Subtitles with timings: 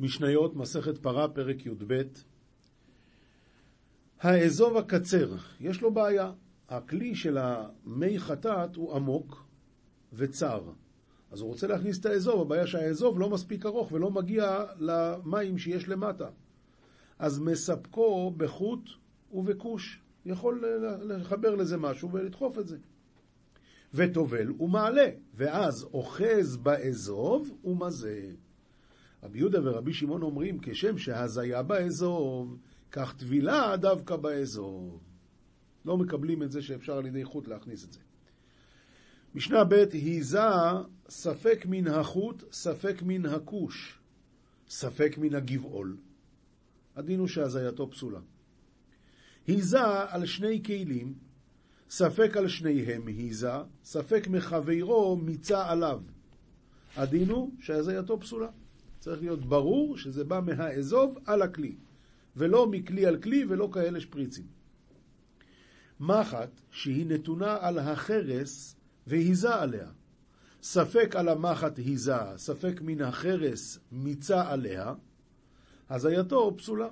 [0.00, 2.02] משניות, מסכת פרה, פרק י"ב.
[4.20, 6.32] האזוב הקצר, יש לו בעיה.
[6.68, 9.44] הכלי של המי חטאת הוא עמוק
[10.12, 10.62] וצר.
[11.30, 15.88] אז הוא רוצה להכניס את האזוב, הבעיה שהאזוב לא מספיק ארוך ולא מגיע למים שיש
[15.88, 16.28] למטה.
[17.18, 18.90] אז מספקו בחוט
[19.32, 20.00] ובכוש.
[20.26, 20.64] יכול
[21.02, 22.78] לחבר לזה משהו ולדחוף את זה.
[23.94, 28.30] וטובל ומעלה, ואז אוחז באזוב ומזה.
[29.22, 32.58] רבי יהודה ורבי שמעון אומרים, כשם שהזיה באזוב,
[32.92, 35.00] כך טבילה דווקא באזוב.
[35.84, 38.00] לא מקבלים את זה שאפשר על ידי חוט להכניס את זה.
[39.34, 40.40] משנה ב' היזה
[41.08, 43.98] ספק מן החוט, ספק מן הכוש,
[44.68, 45.96] ספק מן הגבעול.
[46.96, 48.20] הדין הוא שהזייתו פסולה.
[49.46, 51.14] היזה על שני כלים,
[51.90, 53.52] ספק על שניהם היזה,
[53.84, 56.02] ספק מחברו מיצה עליו.
[56.96, 58.48] הדין הוא שהזייתו פסולה.
[59.00, 61.76] צריך להיות ברור שזה בא מהאזוב על הכלי,
[62.36, 64.46] ולא מכלי על כלי ולא כאלה שפריצים.
[66.00, 69.90] מחט שהיא נתונה על החרס והיזה עליה.
[70.62, 74.94] ספק על המחט היזה, ספק מן החרס מיצה עליה,
[75.90, 76.88] הזייתו פסולה.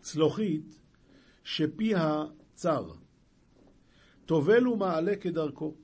[0.00, 0.80] צלוחית
[1.44, 2.92] שפיה צר,
[4.26, 5.74] טובל ומעלה כדרכו.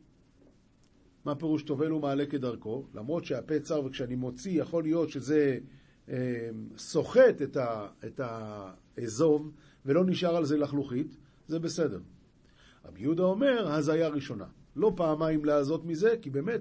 [1.27, 2.87] מה פירוש טובל ומעלה כדרכו?
[2.95, 5.59] למרות שהפה צר וכשאני מוציא יכול להיות שזה
[6.09, 9.53] אה, סוחט את, ה, את האזוב
[9.87, 11.17] ולא נשאר על זה לחלוכית,
[11.49, 12.01] זה בסדר.
[12.85, 14.47] רבי יהודה אומר, הזיה ראשונה.
[14.77, 16.61] לא פעמיים להזות מזה, כי באמת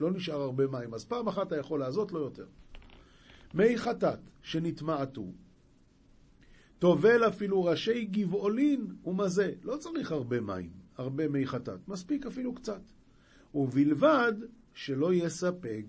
[0.00, 0.94] לא נשאר הרבה מים.
[0.94, 2.46] אז פעם אחת אתה יכול להזות, לא יותר.
[3.54, 5.26] מי חטאת שנטמעתו,
[6.78, 9.52] טובל אפילו ראשי גבעולין ומזה.
[9.62, 11.88] לא צריך הרבה מים, הרבה מי חטאת.
[11.88, 12.80] מספיק אפילו קצת.
[13.54, 14.32] ובלבד
[14.74, 15.82] שלא יספג.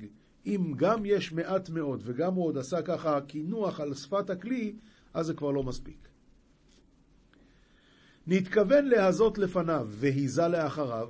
[0.46, 4.76] אם גם יש מעט מאוד וגם הוא עוד עשה ככה קינוח על שפת הכלי,
[5.14, 6.08] אז זה כבר לא מספיק.
[8.28, 11.10] נתכוון להזות לפניו והיזה לאחריו,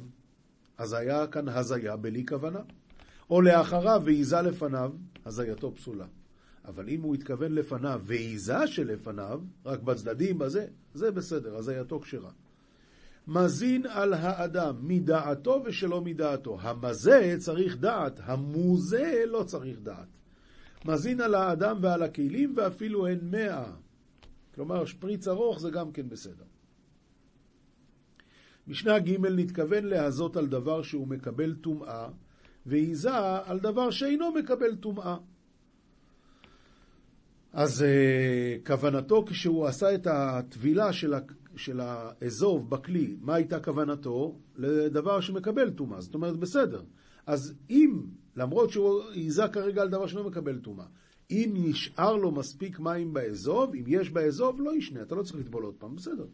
[0.78, 2.62] אז היה כאן הזיה בלי כוונה.
[3.30, 4.92] או לאחריו והיזה לפניו,
[5.26, 6.06] הזייתו פסולה.
[6.66, 12.32] אבל אם הוא התכוון לפניו והיזה שלפניו, רק בצדדים, בזה, זה בסדר, הזייתו כשרה.
[13.30, 16.58] מזין על האדם מדעתו ושלא מדעתו.
[16.62, 20.08] המזה צריך דעת, המוזה לא צריך דעת.
[20.86, 23.72] מזין על האדם ועל הכלים ואפילו הן מאה.
[24.56, 26.44] כלומר, שפריץ ארוך זה גם כן בסדר.
[28.68, 32.08] משנה ג' נתכוון להזות על דבר שהוא מקבל טומאה,
[32.66, 35.18] והיזה על דבר שאינו מקבל טומאה.
[37.54, 41.14] אז uh, כוונתו כשהוא עשה את הטבילה של,
[41.56, 44.40] של האזוב בכלי, מה הייתה כוונתו?
[44.56, 46.84] לדבר שמקבל טומאה, זאת אומרת בסדר.
[47.26, 48.02] אז אם,
[48.36, 50.86] למרות שהוא היזה כרגע על דבר שלא מקבל טומאה,
[51.32, 55.64] אם נשאר לו מספיק מים באזוב, אם יש באזוב, לא ישנה, אתה לא צריך לטבול
[55.64, 56.26] עוד פעם, בסדר.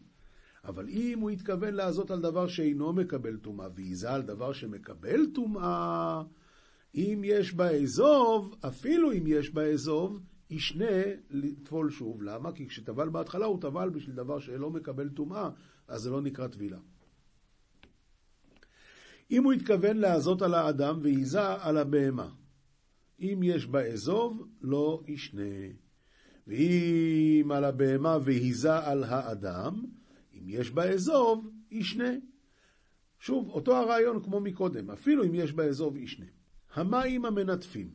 [0.64, 6.22] אבל אם הוא התכוון לעזות על דבר שאינו מקבל טומאה, והיזה על דבר שמקבל טומאה,
[6.94, 10.20] אם יש באזוב, אפילו אם יש באזוב,
[10.50, 12.22] ישנה לטבול שוב.
[12.22, 12.52] למה?
[12.52, 15.50] כי כשטבל בהתחלה הוא טבל בשביל דבר שלא מקבל טומאה,
[15.88, 16.78] אז זה לא נקרא טבילה.
[19.30, 22.30] אם הוא התכוון לעזות על האדם והיזה על הבהמה,
[23.20, 25.42] אם יש באזוב, לא ישנה.
[26.46, 29.84] ואם על הבהמה והיזה על האדם,
[30.34, 32.10] אם יש באזוב, ישנה.
[33.18, 36.26] שוב, אותו הרעיון כמו מקודם, אפילו אם יש באזוב, ישנה.
[36.74, 37.90] המים המנטפים,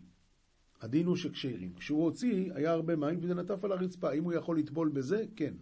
[0.81, 1.74] הדין הוא שכשירים.
[1.74, 4.12] כשהוא הוציא, היה הרבה מים וזה נטף על הרצפה.
[4.12, 5.53] אם הוא יכול לטבול בזה, כן.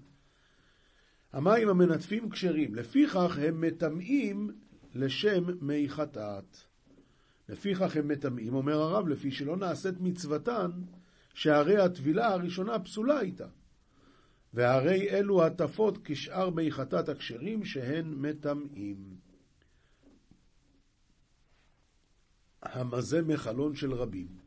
[1.33, 4.51] המים המנטפים כשרים, לפיכך הם מטמאים
[4.95, 6.57] לשם מי חטאת.
[7.49, 10.71] לפיכך הם מטמאים, אומר הרב, לפי שלא נעשית מצוותן,
[11.33, 13.47] שהרי הטבילה הראשונה פסולה איתה.
[14.53, 19.17] והרי אלו הטפות כשאר מי חטאת הכשרים שהן מטמאים.
[22.61, 24.38] המזה מחלון של רבים.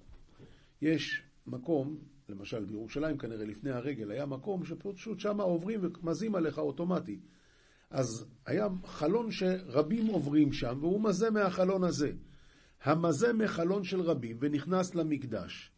[0.83, 1.99] יש מקום,
[2.29, 7.21] למשל בירושלים כנראה לפני הרגל, היה מקום שפשוט שם עוברים ומזים עליך אוטומטי.
[7.91, 12.13] אז היה חלון שרבים עוברים שם, והוא מזה מהחלון הזה.
[12.83, 15.73] המזה מחלון של רבים ונכנס למקדש.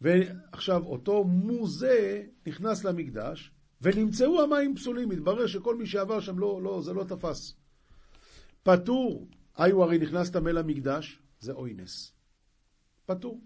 [0.00, 3.50] ועכשיו אותו מוזה נכנס למקדש,
[3.80, 7.54] ונמצאו המים פסולים, התברר שכל מי שעבר שם לא, לא, זה לא תפס.
[8.62, 12.12] פטור, היו הרי נכנס טמא למקדש, זה אוינס.
[13.06, 13.40] פטור.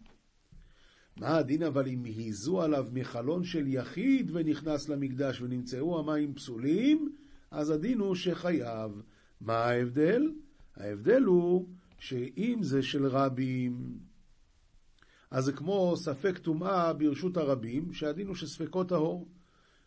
[1.19, 7.13] מה הדין אבל אם היזו עליו מחלון של יחיד ונכנס למקדש ונמצאו המים פסולים,
[7.51, 9.03] אז הדין הוא שחייב.
[9.41, 10.33] מה ההבדל?
[10.77, 11.69] ההבדל הוא
[11.99, 13.99] שאם זה של רבים,
[15.31, 19.29] אז זה כמו ספק טומאה ברשות הרבים, שהדין הוא שספקו טהור.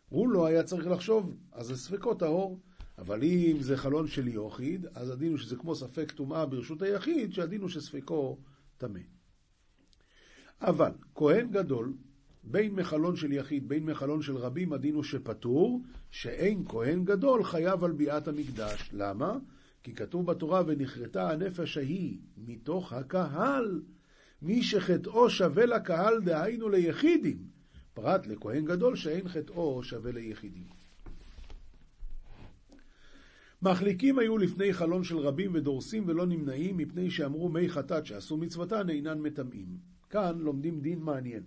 [0.08, 2.60] הוא לא היה צריך לחשוב, אז זה ספקו טהור.
[2.98, 7.32] אבל אם זה חלון של יוחיד, אז הדין הוא שזה כמו ספק טומאה ברשות היחיד,
[7.32, 8.38] שהדין הוא שספקו
[8.78, 9.00] טמא.
[10.62, 11.92] אבל כהן גדול,
[12.44, 17.84] בין מחלון של יחיד, בין מחלון של רבים, הדין הוא שפטור, שאין כהן גדול חייב
[17.84, 18.90] על ביאת המקדש.
[18.92, 19.38] למה?
[19.82, 23.82] כי כתוב בתורה, ונכרתה הנפש ההיא מתוך הקהל.
[24.42, 27.38] מי שחטאו שווה לקהל, דהיינו ליחידים,
[27.94, 30.66] פרט לכהן גדול שאין חטאו שווה ליחידים.
[33.62, 38.90] מחליקים היו לפני חלון של רבים ודורסים ולא נמנעים, מפני שאמרו מי חטאת שעשו מצוותן
[38.90, 39.92] אינן מטמאים.
[40.12, 41.42] כאן לומדים דין מעניין.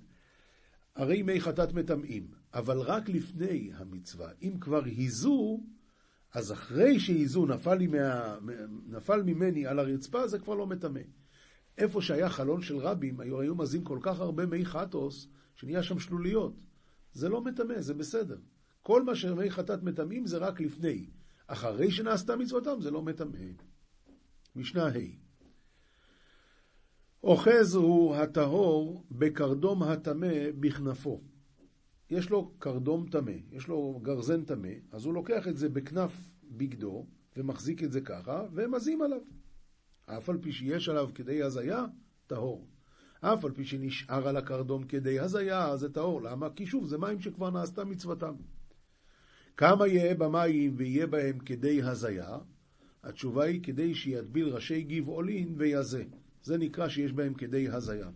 [0.95, 4.29] הרי מי חטאת מטמאים, אבל רק לפני המצווה.
[4.41, 5.63] אם כבר היזו,
[6.33, 8.37] אז אחרי שהיזו נפל, מה...
[8.87, 11.01] נפל ממני על הרצפה, זה כבר לא מטמא.
[11.77, 15.99] איפה שהיה חלון של רבים, היו, היו מזים כל כך הרבה מי חטוס, שנהיה שם
[15.99, 16.55] שלוליות.
[17.13, 18.37] זה לא מטמא, זה בסדר.
[18.81, 21.09] כל מה שמי חטאת מטמאים זה רק לפני.
[21.47, 23.39] אחרי שנעשתה מצוותם זה לא מטמא.
[24.55, 25.24] משנה ה'
[27.25, 31.21] אוחז הוא הטהור בקרדום הטמא בכנפו.
[32.09, 36.11] יש לו קרדום טמא, יש לו גרזן טמא, אז הוא לוקח את זה בכנף
[36.43, 37.05] בגדו
[37.37, 39.19] ומחזיק את זה ככה ומזים עליו.
[40.05, 41.85] אף על פי שיש עליו כדי הזיה,
[42.27, 42.67] טהור.
[43.21, 46.21] אף על פי שנשאר על הקרדום כדי הזיה, זה טהור.
[46.21, 46.49] למה?
[46.49, 48.33] כי שוב, זה מים שכבר נעשתה מצוותם.
[49.57, 52.37] כמה יהיה במים ויהיה בהם כדי הזיה?
[53.03, 56.03] התשובה היא כדי שידביל ראשי גבעולין ויזה.
[56.45, 58.09] זה נקרא שיש בהם כדי הזיה.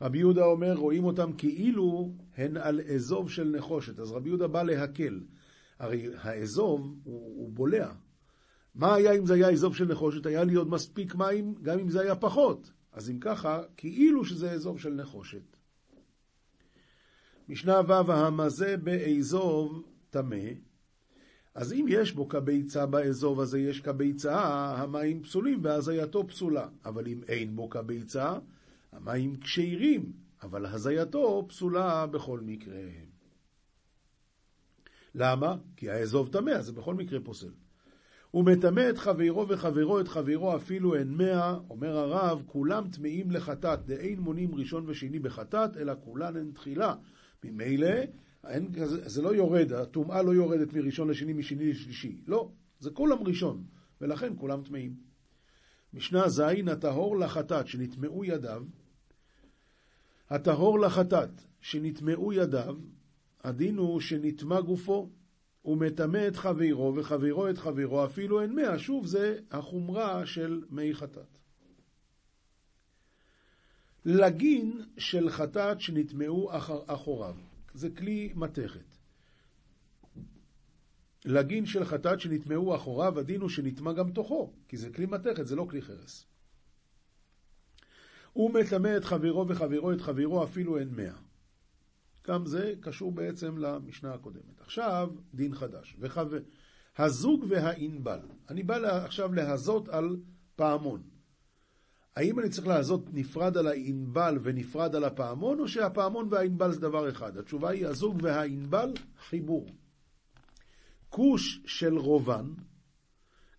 [0.00, 3.98] רבי יהודה אומר, רואים אותם כאילו הן על אזוב של נחושת.
[3.98, 5.20] אז רבי יהודה בא להקל.
[5.78, 7.92] הרי האזוב הוא, הוא בולע.
[8.74, 10.26] מה היה אם זה היה אזוב של נחושת?
[10.26, 12.72] היה לי עוד מספיק מים, גם אם זה היה פחות.
[12.92, 15.56] אז אם ככה, כאילו שזה אזוב של נחושת.
[17.48, 20.36] משנה ו' המזה באזוב טמא,
[21.60, 24.40] אז אם יש בו כביצה באזוב הזה, יש כביצה,
[24.76, 26.68] המים פסולים והזייתו פסולה.
[26.84, 28.38] אבל אם אין בו כביצה,
[28.92, 30.12] המים כשירים,
[30.42, 32.80] אבל הזייתו פסולה בכל מקרה.
[35.14, 35.56] למה?
[35.76, 37.52] כי האזוב טמא, אז זה בכל מקרה פוסל.
[38.30, 43.86] הוא מטמא את חברו וחברו את חברו אפילו אין מאה, אומר הרב, כולם טמאים לחטאת,
[43.86, 46.94] דאין מונים ראשון ושני בחטאת, אלא כולן הן תחילה.
[47.44, 47.96] ממילא,
[49.06, 52.20] זה לא יורד, הטומאה לא יורדת מראשון לשני, משני לשלישי.
[52.26, 52.50] לא,
[52.80, 53.64] זה כולם ראשון,
[54.00, 54.94] ולכן כולם טמאים.
[55.94, 58.64] משנה ז', הטהור לחטאת, שנטמאו ידיו,
[60.30, 62.76] הטהור לחטאת, שנטמאו ידיו,
[63.44, 65.10] הדין הוא שנטמא גופו,
[65.62, 68.78] הוא מטמא את חברו וחברו את חברו, אפילו אין מאה.
[68.78, 71.38] שוב, זה החומרה של מי חטאת.
[74.04, 77.34] לגין של חטאת שנטמאו אחר, אחוריו.
[77.74, 78.96] זה כלי מתכת.
[81.24, 85.56] לגין של חטאת שנטמאו אחוריו, הדין הוא שנטמא גם תוכו, כי זה כלי מתכת, זה
[85.56, 86.26] לא כלי חרס.
[88.32, 91.16] הוא מטמא את חברו וחברו את חברו, אפילו אין מאה.
[92.26, 94.60] גם זה קשור בעצם למשנה הקודמת.
[94.60, 95.96] עכשיו, דין חדש.
[95.98, 96.22] וחו...
[96.98, 98.20] הזוג והענבל.
[98.48, 100.16] אני בא עכשיו להזות על
[100.56, 101.02] פעמון.
[102.16, 107.08] האם אני צריך להזות נפרד על הענבל ונפרד על הפעמון, או שהפעמון והענבל זה דבר
[107.08, 107.36] אחד?
[107.36, 108.92] התשובה היא הזוג והענבל,
[109.28, 109.66] חיבור.
[111.08, 112.46] כוש של רובן,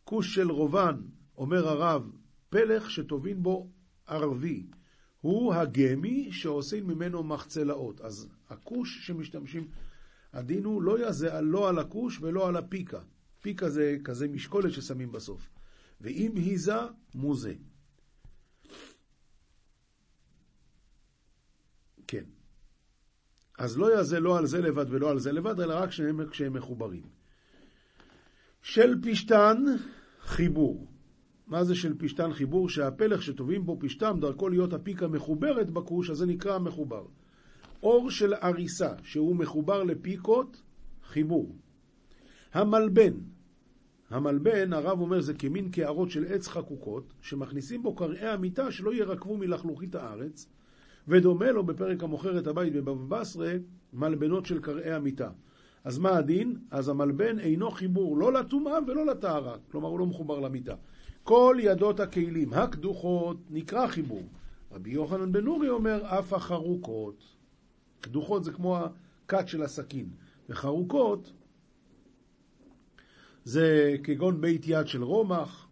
[0.04, 1.02] כוש של רובן,
[1.38, 2.12] אומר הרב,
[2.50, 3.70] פלח שטובין בו
[4.08, 4.68] ערבי,
[5.22, 8.02] הוא הגמי שעושים ממנו מחצלאות.
[8.02, 9.68] אז הכוש שמשתמשים,
[10.34, 13.00] הדין הוא לא יזה לא על הכוש ולא על הפיקה.
[13.42, 15.50] פיקה זה כזה משקולת ששמים בסוף.
[16.02, 16.76] ואם היזה,
[17.16, 17.54] מוזה.
[22.12, 22.24] כן.
[23.58, 26.54] אז לא יזה לא על זה לבד ולא על זה לבד, אלא רק שהם, כשהם
[26.54, 27.04] מחוברים.
[28.62, 29.58] של פשתן,
[30.22, 30.88] חיבור.
[31.48, 32.70] מה זה של פשתן חיבור?
[32.70, 37.06] שהפלח שטובים בו פשתם, דרכו להיות הפיקה מחוברת בכוש, אז זה נקרא מחובר.
[37.84, 40.62] אור של אריסה, שהוא מחובר לפיקות,
[41.04, 41.56] חיבור.
[42.54, 43.14] המלבן,
[44.10, 49.38] המלבן, הרב אומר, זה כמין קערות של עץ חקוקות, שמכניסים בו קרעי המיטה שלא ירקבו
[49.38, 50.48] מלחלוכית הארץ,
[51.08, 53.54] ודומה לו בפרק המוכר את הבית בבבא בסרה,
[53.94, 55.30] מלבנות של קרעי המיטה.
[55.84, 56.58] אז מה הדין?
[56.72, 60.76] אז המלבן אינו חיבור לא לטומאה ולא לטהרה, כלומר הוא לא מחובר למיטה.
[61.24, 64.24] כל ידות הכלים הקדוחות נקרא חיבור.
[64.72, 67.24] רבי יוחנן בן אורי אומר אף החרוקות.
[68.02, 70.10] קדוחות זה כמו הכת של הסכין,
[70.50, 71.34] וחרוקות
[73.44, 75.68] זה כגון בית יד של רומח.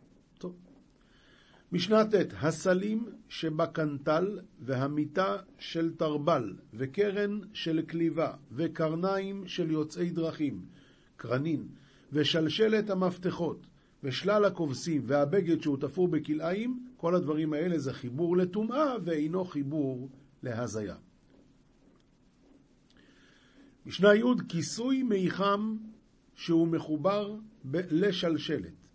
[1.71, 10.65] משנה ט' הסלים שבקנטל והמיטה של תרבל וקרן של כליבה וקרניים של יוצאי דרכים,
[11.17, 11.67] קרנין,
[12.13, 13.67] ושלשלת המפתחות
[14.03, 20.09] ושלל הכובסים והבגד שהוא תפור בכלאיים, כל הדברים האלה זה חיבור לטומאה ואינו חיבור
[20.43, 20.95] להזיה.
[23.85, 25.77] משנה י' כיסוי מיחם
[26.35, 27.35] שהוא מחובר
[27.73, 28.88] לשלשלת.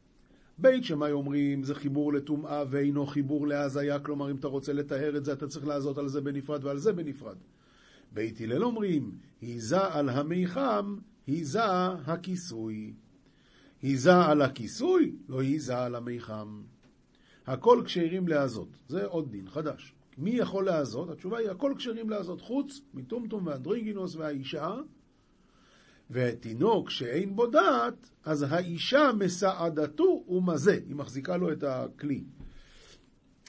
[0.58, 5.24] בית שמאי אומרים זה חיבור לטומאה ואינו חיבור להזיה, כלומר אם אתה רוצה לטהר את
[5.24, 7.36] זה אתה צריך לעזות על זה בנפרד ועל זה בנפרד.
[8.12, 10.96] בית הלל אומרים, היזה על המיחם,
[11.26, 11.64] היזה
[12.06, 12.94] הכיסוי.
[13.82, 16.62] היזה על הכיסוי, לא היזה על המיחם.
[17.46, 19.94] הכל כשרים להזות, זה עוד דין חדש.
[20.18, 21.10] מי יכול להזות?
[21.10, 24.74] התשובה היא הכל כשרים להזות, חוץ מטומטום ואנדריגינוס והאישה,
[26.10, 32.24] ותינוק שאין בו דעת, אז האישה מסעדתו ומזה, היא מחזיקה לו את הכלי.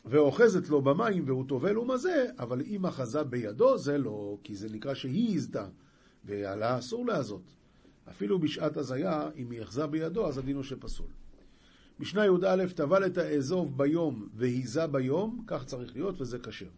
[0.05, 4.93] ואוחזת לו במים והוא טובל ומזה, אבל אם אחזה בידו זה לא, כי זה נקרא
[4.93, 5.67] שהיא הזדה,
[6.23, 7.55] ועלה אסור להזות.
[8.09, 11.07] אפילו בשעת הזיה, אם היא אחזה בידו, אז הדין הוא שפסול.
[11.99, 16.69] משנה י"א, טבל את האזוב ביום והיזה ביום, כך צריך להיות וזה כשר.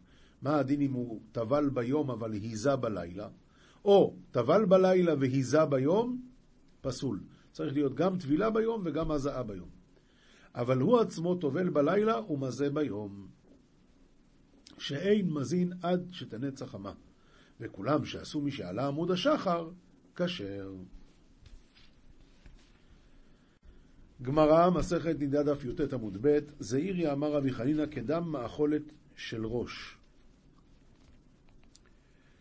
[0.42, 3.28] מה הדין אם הוא טבל ביום אבל היזה בלילה?
[3.88, 6.22] או טבל בלילה והיזה ביום,
[6.82, 7.20] פסול.
[7.52, 9.70] צריך להיות גם טבילה ביום וגם הזעה ביום.
[10.56, 13.28] אבל הוא עצמו טובל בלילה ומזה ביום.
[14.78, 16.94] שאין מזין עד שתנץ החמה.
[17.60, 19.70] וכולם שעשו משעלה עמוד השחר,
[20.16, 20.74] כשר.
[24.22, 29.98] גמרא, מסכת נידה דף י"ט עמוד ב', זעיריה אמר רבי חנינא כדם מאכולת של ראש.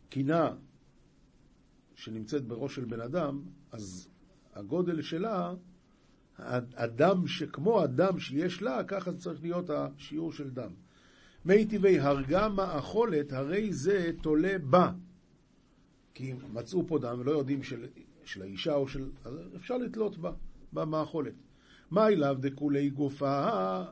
[0.08, 0.50] קינה
[1.96, 4.08] שנמצאת בראש של בן אדם, אז
[4.54, 5.54] הגודל שלה,
[6.38, 10.70] הדם שכמו הדם שיש לה, ככה צריך להיות השיעור של דם.
[11.44, 14.92] מי טבעי הרגה מאכולת, הרי זה תולה בה.
[16.14, 17.86] כי מצאו פה דם ולא יודעים של,
[18.24, 19.10] של האישה או של...
[19.24, 20.32] אז אפשר לתלות בה,
[20.72, 21.34] במאכולת.
[21.90, 23.82] מה אליו דכולי גופה?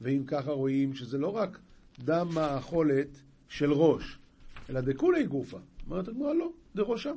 [0.00, 1.58] ואם ככה רואים שזה לא רק
[1.98, 3.08] דם מאכולת
[3.48, 4.18] של ראש,
[4.70, 5.58] אלא דכולי גופה.
[5.86, 7.12] אומרת הגמרא לא, דראשה.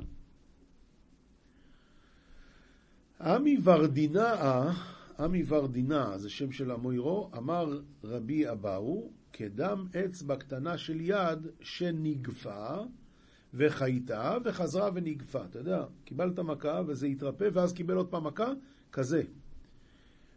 [3.20, 4.72] עמי ורדינאה,
[5.18, 12.76] עמי ורדינה, זה שם של המוירו, אמר רבי אבאו, כדם אצבע קטנה של יד שנגפה
[13.54, 15.44] וחייתה וחזרה ונגפה.
[15.44, 18.52] אתה יודע, קיבלת מכה וזה התרפא ואז קיבל עוד פעם מכה,
[18.92, 19.22] כזה.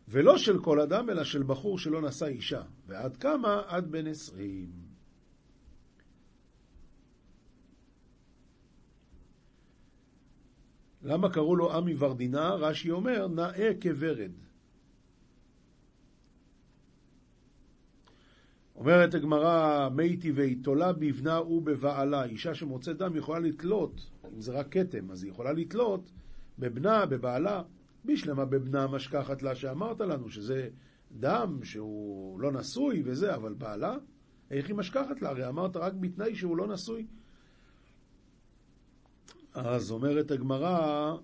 [0.09, 2.61] ולא של כל אדם, אלא של בחור שלא נשא אישה.
[2.87, 3.61] ועד כמה?
[3.67, 4.90] עד בן עשרים.
[11.03, 12.49] למה קראו לו עמי ורדינה?
[12.49, 14.31] רש"י אומר, נאה כוורד.
[18.75, 22.23] אומרת הגמרא, מי טבעי תולה בבנה ובבעלה.
[22.23, 26.11] אישה שמוצאת דם יכולה לתלות, אם זה רק כתם, אז היא יכולה לתלות
[26.59, 27.63] בבנה, בבעלה.
[28.05, 30.69] בשלמה בבנה משכחת לה שאמרת לנו שזה
[31.11, 33.95] דם שהוא לא נשוי וזה, אבל בעלה,
[34.51, 35.29] איך היא משכחת לה?
[35.29, 37.07] הרי אמרת רק בתנאי שהוא לא נשוי.
[39.53, 41.15] אז אומרת הגמרא,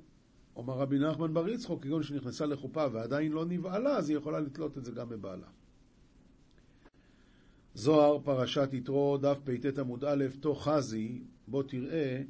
[0.55, 4.77] אומר רבי נחמן בר יצחוק, כגון שנכנסה לחופה ועדיין לא נבעלה, אז היא יכולה לתלות
[4.77, 5.48] את זה גם בבעלה.
[7.74, 12.22] זוהר, פרשת יתרו, דף פט עמוד א', תוך חזי, בוא תראה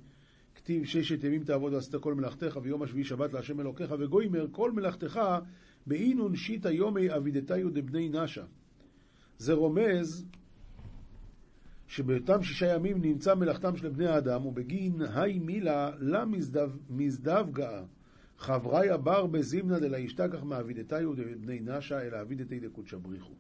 [0.56, 5.20] כתיב ששת ימים תעבוד ועשית כל מלאכתך ויום השביעי שבת להשם אלוקיך וגוימר כל מלאכתך
[5.88, 8.44] באינון שיטה יומי אבידתיו דבני נשה.
[9.38, 10.26] זה רומז
[11.88, 17.84] שבאותם שישה ימים נמצא מלאכתם של בני האדם ובגין היי מילה למזדווגה
[18.38, 23.34] חבריה בר בזימנה דלה ישתכח מאבידתיו דבני נשה אלא אבידתי דקודשא בריחו.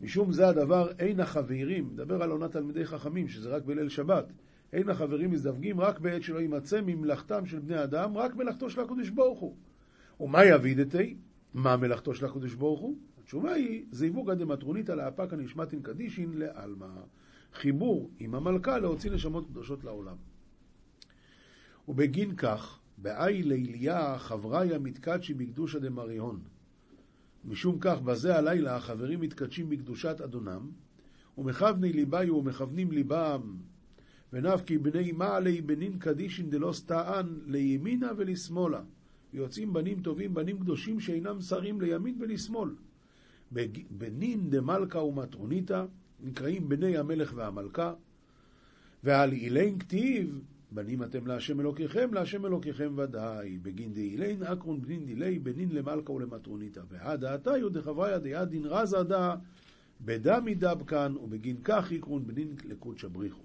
[0.00, 4.32] משום זה הדבר אין החברים, מדבר על עונת תלמידי חכמים שזה רק בליל שבת
[4.72, 9.10] אין החברים מזדווגים רק בעת שלא יימצא ממלאכתם של בני אדם, רק מלאכתו של הקדוש
[9.10, 9.56] ברוך הוא.
[10.20, 11.16] ומה יבידתי?
[11.54, 12.98] מה מלאכתו של הקדוש ברוך הוא?
[13.20, 16.86] התשובה היא, זיווגא דמטרוניתא לאפקא נשמתין קדישין לעלמא.
[17.54, 20.16] חיבור עם המלכה להוציא נשמות קדושות לעולם.
[21.88, 26.40] ובגין כך, באי ליליה חבריה מתקדשי בקדושא דמריהון.
[27.44, 30.70] משום כך, בזה הלילה החברים מתקדשים בקדושת אדונם,
[31.38, 33.56] ומכווני ליבאיו ומכוונים ליבם
[34.32, 38.82] ונפקי בני מעלי בנין קדישין דלא סטען לימינה ולשמאלה.
[39.32, 42.70] יוצאים בנים טובים, בנים קדושים שאינם שרים לימין ולשמאל.
[43.90, 45.84] בנין דמלכה ומטרוניתא
[46.20, 47.94] נקראים בני המלך והמלכה,
[49.04, 53.58] ועל אילין כתיב, בנים אתם להשם אלוקיכם, להשם אלוקיכם ודאי.
[53.58, 56.80] בגין דאילין אקרון בנין דילי, בנין למלכה ולמטרוניתא.
[56.88, 59.34] והדעתיו דחבריה דיד דין רזה דא
[60.00, 63.42] בדם ידב כאן, ובגין כך יקרון בנין לקוד שבריחו.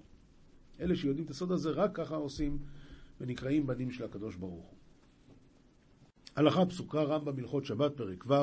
[0.80, 2.58] אלה שיודעים את הסוד הזה, רק ככה עושים
[3.20, 4.78] ונקראים בנים של הקדוש ברוך הוא.
[6.36, 8.34] הלכה פסוקה, רמב"ם הלכות שבת, פרק ו'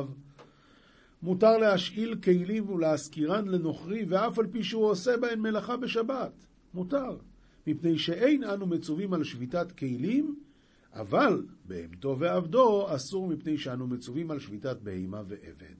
[1.23, 6.45] מותר להשאיל כלים ולהשכירן לנוכרי, ואף על פי שהוא עושה בהן מלאכה בשבת.
[6.73, 7.17] מותר.
[7.67, 10.35] מפני שאין אנו מצווים על שביתת כלים,
[10.93, 15.75] אבל בהמתו ועבדו אסור מפני שאנו מצווים על שביתת בהמה ועבד.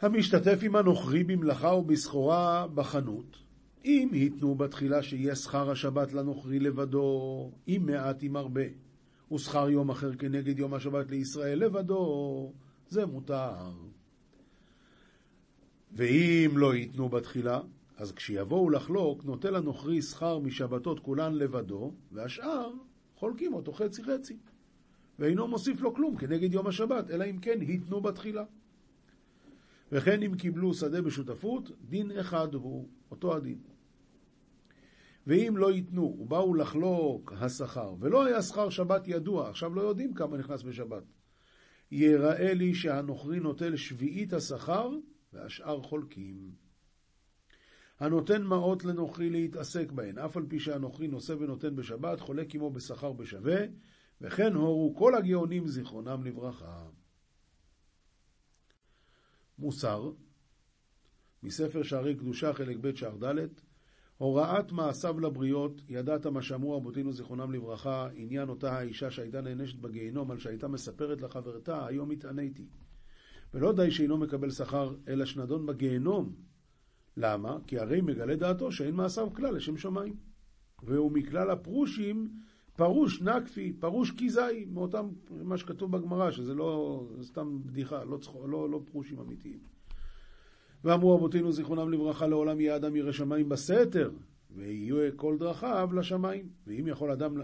[0.00, 3.36] המשתתף עם הנוכרי במלאכה ובסחורה בחנות,
[3.84, 8.62] אם ייתנו בתחילה שיהיה שכר השבת לנוכרי לבדו, אם מעט אם הרבה,
[9.32, 12.52] ושכר יום אחר כנגד יום השבת לישראל לבדו,
[12.88, 13.70] זה מותר.
[15.92, 17.60] ואם לא ייתנו בתחילה,
[17.96, 22.70] אז כשיבואו לחלוק, נוטל הנוכרי שכר משבתות כולן לבדו, והשאר
[23.16, 24.36] חולקים אותו חצי חצי.
[25.18, 28.44] ואינו מוסיף לו כלום כנגד יום השבת, אלא אם כן ייתנו בתחילה.
[29.92, 33.58] וכן אם קיבלו שדה בשותפות, דין אחד הוא, אותו הדין.
[35.28, 40.36] ואם לא ייתנו, ובאו לחלוק השכר, ולא היה שכר שבת ידוע, עכשיו לא יודעים כמה
[40.36, 41.02] נכנס בשבת,
[41.90, 44.90] יראה לי שהנוכרי נוטל שביעית השכר,
[45.32, 46.50] והשאר חולקים.
[48.00, 53.12] הנותן מעות לנוכרי להתעסק בהן, אף על פי שהנוכרי נושא ונותן בשבת, חולק עמו בשכר
[53.12, 53.60] בשווה,
[54.20, 56.86] וכן הורו כל הגאונים זיכרונם לברכה.
[59.58, 60.12] מוסר,
[61.42, 63.67] מספר שערי קדושה, חלק ב' שער ד',
[64.18, 70.30] הוראת מעשיו לבריות, ידעת מה שאמרו רבותינו זיכרונם לברכה, עניין אותה האישה שהייתה נענשת בגיהינום
[70.30, 72.66] על שהייתה מספרת לחברתה, היום התעניתי.
[73.54, 76.32] ולא די שאינו מקבל שכר, אלא שנדון בגיהינום.
[77.16, 77.58] למה?
[77.66, 80.16] כי הרי מגלה דעתו שאין מעשיו כלל לשם שמיים.
[80.82, 82.28] והוא מכלל הפרושים
[82.76, 88.80] פרוש נקפי, פרוש כזאי, מאותם, מה שכתוב בגמרא, שזה לא, סתם בדיחה, לא, לא, לא
[88.84, 89.77] פרושים אמיתיים.
[90.84, 94.10] ואמרו אבותינו זיכרונם לברכה לעולם יהיה אדם ירא שמיים בסתר
[94.50, 96.48] ויהיו כל דרכיו לשמיים.
[96.66, 97.34] ואם יכול אדם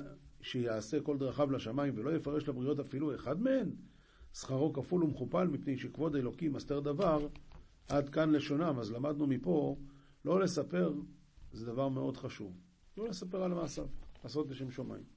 [0.41, 3.71] שיעשה כל דרכיו לשמיים ולא יפרש לבריות אפילו אחד מהן
[4.35, 7.27] שכרו כפול ומכופל מפני שכבוד אלוקים מסתר דבר
[7.89, 8.79] עד כאן לשונם.
[8.79, 9.77] אז למדנו מפה
[10.25, 10.93] לא לספר
[11.53, 12.53] זה דבר מאוד חשוב.
[12.97, 13.87] לא לספר על מעשיו
[14.25, 15.14] לעשות לשם שמיים